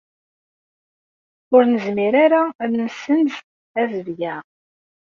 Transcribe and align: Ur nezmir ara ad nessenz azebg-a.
Ur 1.55 1.63
nezmir 1.65 2.13
ara 2.25 2.41
ad 2.63 2.71
nessenz 2.83 3.33
azebg-a. 3.81 4.35